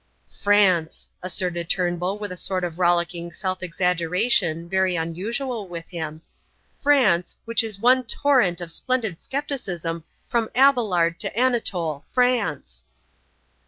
[0.41, 6.23] "France!" asserted Turnbull with a sort of rollicking self exaggeration, very unusual with him,
[6.75, 12.87] "France, which is one torrent of splendid scepticism from Abelard to Anatole France."